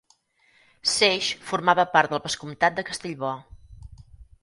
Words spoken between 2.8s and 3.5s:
de Castellbò.